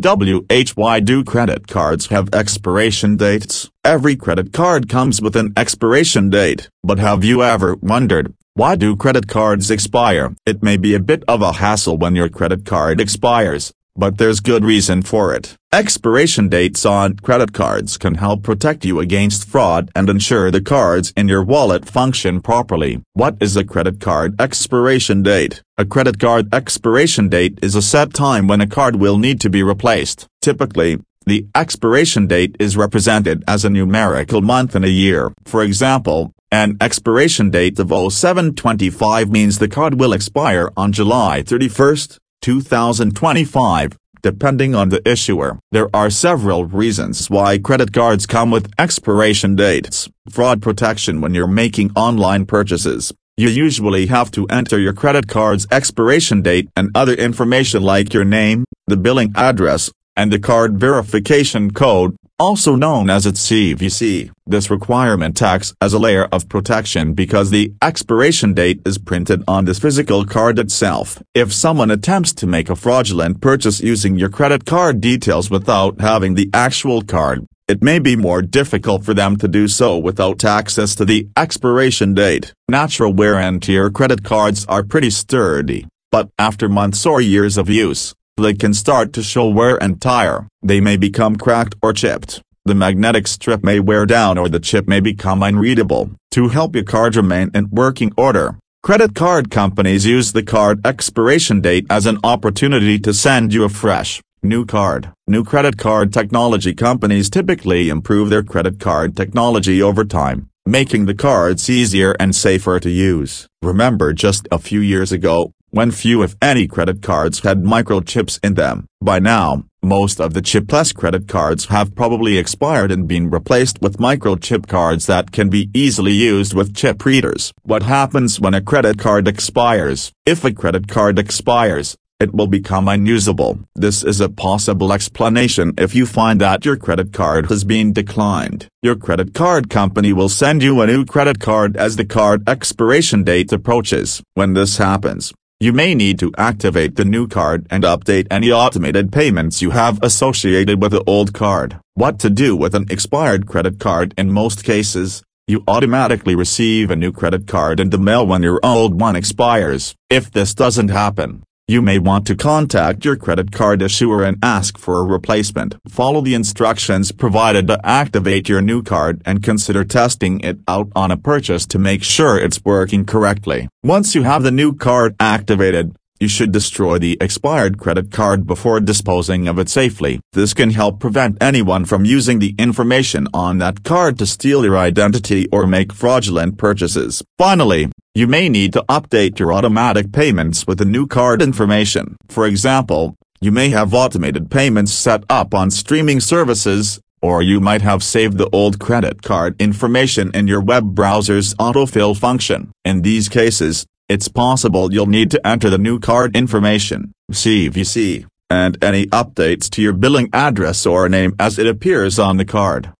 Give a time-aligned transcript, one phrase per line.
[0.00, 3.68] WHY do credit cards have expiration dates?
[3.84, 8.94] Every credit card comes with an expiration date, but have you ever wondered, why do
[8.94, 10.36] credit cards expire?
[10.46, 14.38] It may be a bit of a hassle when your credit card expires, but there's
[14.38, 15.56] good reason for it.
[15.70, 21.12] Expiration dates on credit cards can help protect you against fraud and ensure the cards
[21.14, 23.02] in your wallet function properly.
[23.12, 25.62] What is a credit card expiration date?
[25.76, 29.50] A credit card expiration date is a set time when a card will need to
[29.50, 30.26] be replaced.
[30.40, 35.34] Typically, the expiration date is represented as a numerical month in a year.
[35.44, 42.16] For example, an expiration date of 0725 means the card will expire on July 31st,
[42.40, 45.58] 2025, depending on the issuer.
[45.72, 50.08] There are several reasons why credit cards come with expiration dates.
[50.30, 53.12] Fraud protection when you're making online purchases.
[53.36, 58.24] You usually have to enter your credit card's expiration date and other information like your
[58.24, 64.30] name, the billing address, and the card verification code, also known as its CVC.
[64.46, 69.64] This requirement acts as a layer of protection because the expiration date is printed on
[69.64, 71.20] the physical card itself.
[71.34, 76.34] If someone attempts to make a fraudulent purchase using your credit card details without having
[76.34, 80.94] the actual card, it may be more difficult for them to do so without access
[80.94, 82.54] to the expiration date.
[82.68, 87.68] Natural wear and tear credit cards are pretty sturdy, but after months or years of
[87.68, 90.48] use, they can start to show wear and tear.
[90.62, 92.40] They may become cracked or chipped.
[92.64, 96.10] The magnetic strip may wear down or the chip may become unreadable.
[96.32, 101.60] To help your card remain in working order, credit card companies use the card expiration
[101.60, 105.10] date as an opportunity to send you a fresh, new card.
[105.26, 111.14] New credit card technology companies typically improve their credit card technology over time, making the
[111.14, 113.48] cards easier and safer to use.
[113.62, 118.54] Remember just a few years ago, when few if any credit cards had microchips in
[118.54, 118.86] them.
[119.00, 123.98] By now, most of the chipless credit cards have probably expired and been replaced with
[123.98, 127.52] microchip cards that can be easily used with chip readers.
[127.62, 130.12] What happens when a credit card expires?
[130.26, 133.60] If a credit card expires, it will become unusable.
[133.76, 138.66] This is a possible explanation if you find that your credit card has been declined.
[138.82, 143.22] Your credit card company will send you a new credit card as the card expiration
[143.22, 144.20] date approaches.
[144.34, 149.10] When this happens, you may need to activate the new card and update any automated
[149.10, 151.80] payments you have associated with the old card.
[151.94, 156.96] What to do with an expired credit card In most cases, you automatically receive a
[156.96, 159.96] new credit card in the mail when your old one expires.
[160.08, 164.78] If this doesn't happen, you may want to contact your credit card issuer and ask
[164.78, 165.76] for a replacement.
[165.86, 171.10] Follow the instructions provided to activate your new card and consider testing it out on
[171.10, 173.68] a purchase to make sure it's working correctly.
[173.84, 178.80] Once you have the new card activated, you should destroy the expired credit card before
[178.80, 180.20] disposing of it safely.
[180.32, 184.76] This can help prevent anyone from using the information on that card to steal your
[184.76, 187.22] identity or make fraudulent purchases.
[187.36, 192.16] Finally, you may need to update your automatic payments with the new card information.
[192.28, 197.82] For example, you may have automated payments set up on streaming services, or you might
[197.82, 202.72] have saved the old credit card information in your web browser's autofill function.
[202.84, 208.82] In these cases, it's possible you'll need to enter the new card information, CVC, and
[208.82, 212.92] any updates to your billing address or name as it appears on the card.